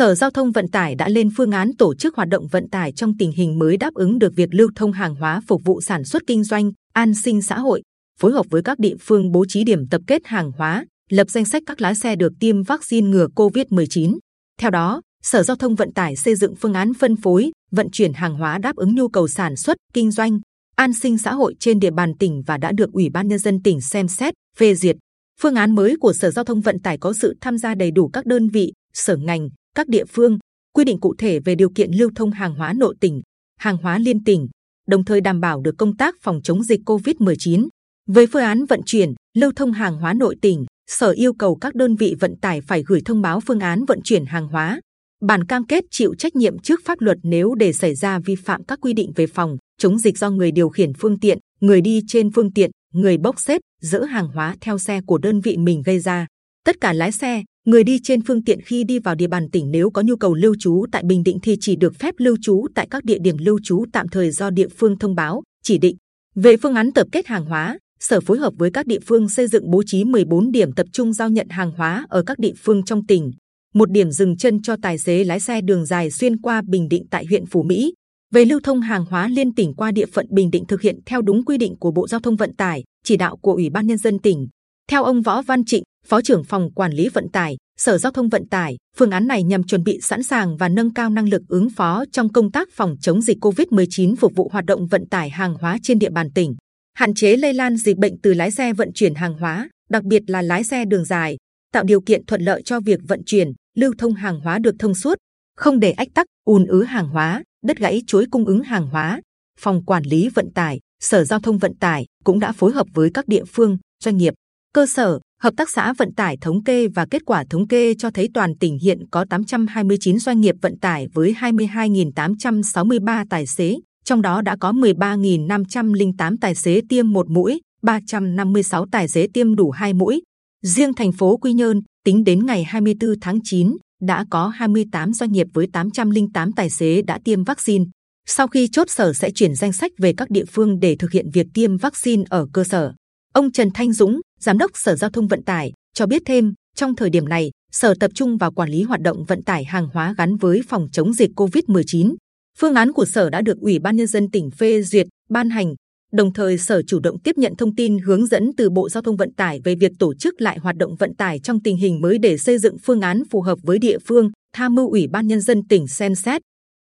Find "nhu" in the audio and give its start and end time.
18.94-19.08, 60.02-60.16